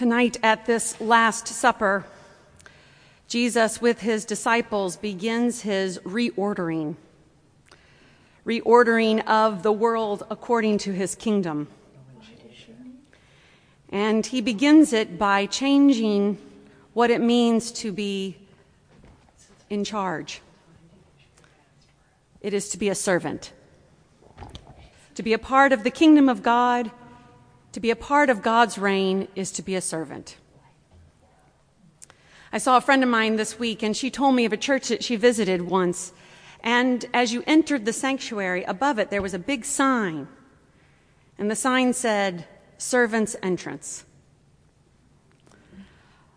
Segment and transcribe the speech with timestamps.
[0.00, 2.06] Tonight at this Last Supper,
[3.28, 6.96] Jesus with his disciples begins his reordering,
[8.46, 11.68] reordering of the world according to his kingdom.
[13.90, 16.38] And he begins it by changing
[16.94, 18.38] what it means to be
[19.68, 20.40] in charge.
[22.40, 23.52] It is to be a servant,
[25.14, 26.90] to be a part of the kingdom of God
[27.72, 30.36] to be a part of God's reign is to be a servant.
[32.52, 34.88] I saw a friend of mine this week, and she told me of a church
[34.88, 36.12] that she visited once.
[36.62, 40.26] And as you entered the sanctuary, above it, there was a big sign.
[41.38, 44.04] And the sign said, Servant's Entrance.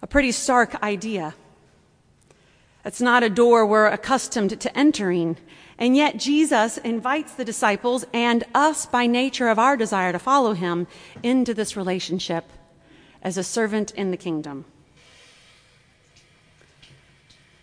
[0.00, 1.34] A pretty stark idea.
[2.86, 5.36] It's not a door we're accustomed to entering.
[5.76, 10.54] And yet, Jesus invites the disciples and us, by nature of our desire to follow
[10.54, 10.86] him,
[11.20, 12.48] into this relationship
[13.22, 14.66] as a servant in the kingdom.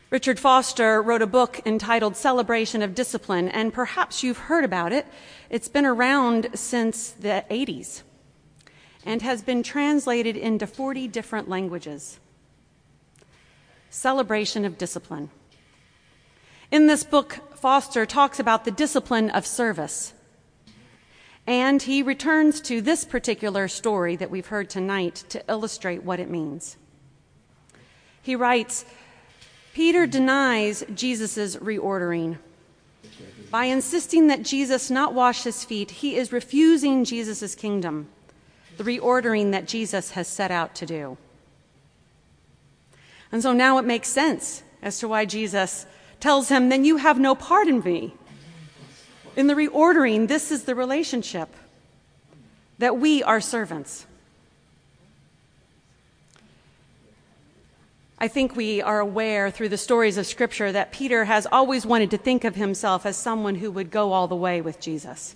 [0.09, 5.08] Richard Foster wrote a book entitled Celebration of Discipline, and perhaps you've heard about it.
[5.49, 8.03] It's been around since the 80s
[9.05, 12.19] and has been translated into 40 different languages.
[13.94, 15.30] Celebration of Discipline.
[16.72, 20.13] In this book, Foster talks about the discipline of service.
[21.45, 26.27] And he returns to this particular story that we've heard tonight to illustrate what it
[26.27, 26.75] means.
[28.23, 28.83] He writes
[29.75, 32.39] Peter denies Jesus' reordering.
[33.52, 38.09] By insisting that Jesus not wash his feet, he is refusing Jesus' kingdom,
[38.77, 41.17] the reordering that Jesus has set out to do.
[43.34, 45.88] And so now it makes sense as to why Jesus
[46.20, 48.14] tells him, Then you have no part in me.
[49.36, 51.50] In the reordering, this is the relationship
[52.78, 54.06] that we are servants.
[58.20, 62.11] I think we are aware through the stories of Scripture that Peter has always wanted
[62.11, 65.36] to think of himself as someone who would go all the way with Jesus.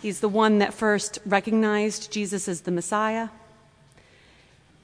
[0.00, 3.30] He's the one that first recognized Jesus as the Messiah.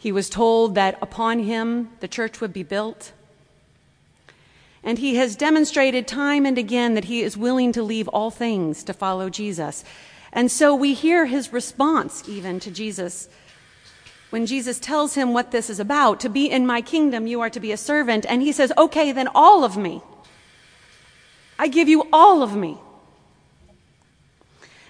[0.03, 3.13] He was told that upon him the church would be built.
[4.83, 8.83] And he has demonstrated time and again that he is willing to leave all things
[8.83, 9.85] to follow Jesus.
[10.33, 13.29] And so we hear his response even to Jesus
[14.31, 17.51] when Jesus tells him what this is about to be in my kingdom, you are
[17.51, 18.27] to be a servant.
[18.27, 20.03] And he says, okay, then all of me.
[21.61, 22.79] I give you all of me.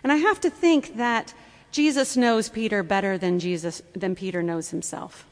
[0.02, 1.34] And I have to think that
[1.72, 5.24] Jesus knows Peter better than Jesus than Peter knows himself.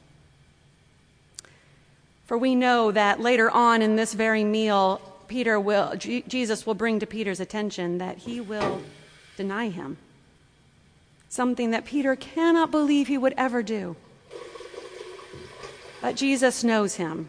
[2.24, 6.98] For we know that later on in this very meal, Peter will, Jesus will bring
[6.98, 8.80] to Peter's attention that he will
[9.36, 9.98] deny him.
[11.28, 13.96] Something that Peter cannot believe he would ever do.
[16.00, 17.28] But Jesus knows him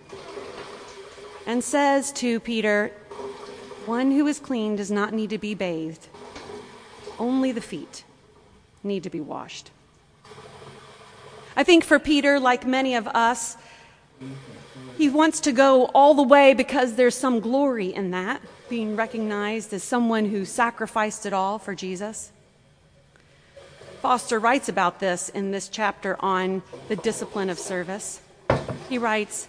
[1.45, 2.93] and says to Peter,
[3.85, 6.07] One who is clean does not need to be bathed,
[7.19, 8.05] only the feet
[8.83, 9.71] need to be washed.
[11.55, 13.57] I think for Peter, like many of us,
[14.97, 19.73] he wants to go all the way because there's some glory in that, being recognized
[19.73, 22.31] as someone who sacrificed it all for Jesus.
[24.01, 28.21] Foster writes about this in this chapter on the discipline of service.
[28.89, 29.47] He writes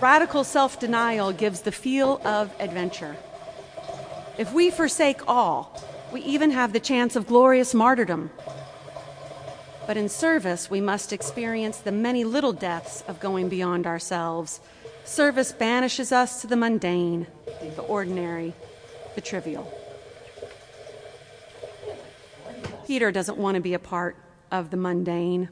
[0.00, 3.16] Radical self denial gives the feel of adventure.
[4.36, 5.82] If we forsake all,
[6.12, 8.30] we even have the chance of glorious martyrdom.
[9.86, 14.60] But in service, we must experience the many little deaths of going beyond ourselves.
[15.04, 17.26] Service banishes us to the mundane,
[17.76, 18.54] the ordinary,
[19.14, 19.72] the trivial.
[22.86, 24.16] Peter doesn't want to be a part
[24.50, 25.48] of the mundane,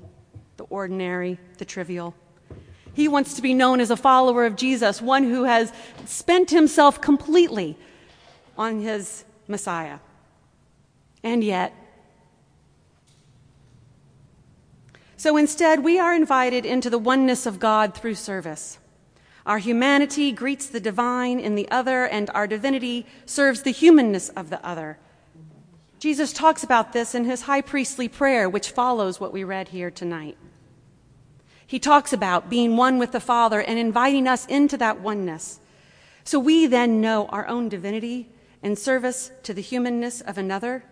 [0.56, 2.14] the ordinary, the trivial.
[2.94, 5.70] He wants to be known as a follower of Jesus, one who has
[6.06, 7.76] spent himself completely
[8.56, 9.98] on his Messiah.
[11.26, 11.74] And yet,
[15.16, 18.78] So instead, we are invited into the oneness of God through service.
[19.44, 24.50] Our humanity greets the divine in the other, and our divinity serves the humanness of
[24.50, 24.98] the other.
[25.98, 29.90] Jesus talks about this in his high priestly prayer, which follows what we read here
[29.90, 30.36] tonight.
[31.66, 35.58] He talks about being one with the Father and inviting us into that oneness.
[36.22, 38.28] So we then know our own divinity
[38.62, 40.84] in service to the humanness of another.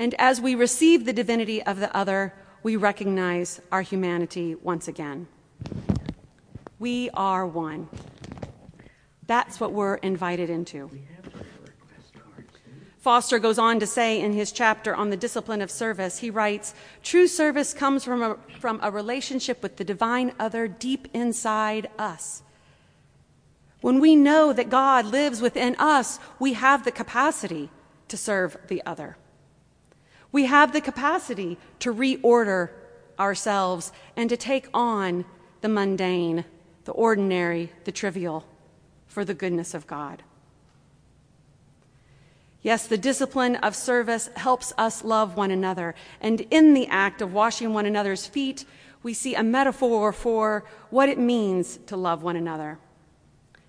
[0.00, 2.32] And as we receive the divinity of the other,
[2.62, 5.28] we recognize our humanity once again.
[6.78, 7.86] We are one.
[9.26, 10.90] That's what we're invited into.
[12.96, 16.74] Foster goes on to say in his chapter on the discipline of service, he writes
[17.02, 22.42] True service comes from a, from a relationship with the divine other deep inside us.
[23.82, 27.68] When we know that God lives within us, we have the capacity
[28.08, 29.18] to serve the other.
[30.32, 32.70] We have the capacity to reorder
[33.18, 35.24] ourselves and to take on
[35.60, 36.44] the mundane,
[36.84, 38.46] the ordinary, the trivial
[39.06, 40.22] for the goodness of God.
[42.62, 45.94] Yes, the discipline of service helps us love one another.
[46.20, 48.64] And in the act of washing one another's feet,
[49.02, 52.78] we see a metaphor for what it means to love one another.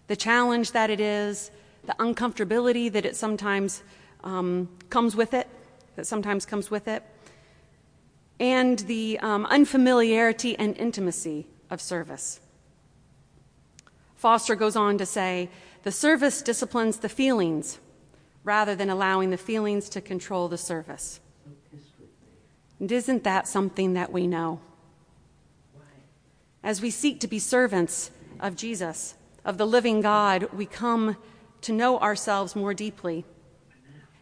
[0.08, 1.52] The challenge that it is,
[1.86, 3.82] the uncomfortability that it sometimes
[4.26, 5.48] um, comes with it,
[5.96, 7.04] that sometimes comes with it,
[8.40, 12.40] and the um, unfamiliarity and intimacy of service.
[14.16, 15.50] Foster goes on to say
[15.84, 17.80] the service disciplines the feelings
[18.44, 21.20] rather than allowing the feelings to control the service.
[22.80, 24.60] And isn't that something that we know?
[26.64, 29.16] As we seek to be servants of Jesus,
[29.46, 31.18] of the living God, we come
[31.62, 33.26] to know ourselves more deeply.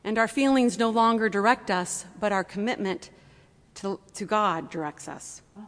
[0.09, 3.11] And our feelings no longer direct us, but our commitment
[3.75, 5.44] to, to God directs us.
[5.56, 5.67] Oh,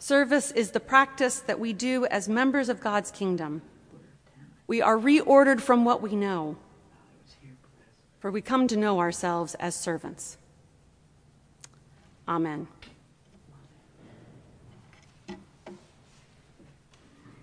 [0.00, 3.62] Service is the practice that we do as members of God's kingdom.
[4.66, 6.56] We are reordered from what we know
[8.18, 10.36] for we come to know ourselves as servants.
[12.26, 12.66] Amen.